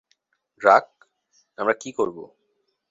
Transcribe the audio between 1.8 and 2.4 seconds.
কী করবো?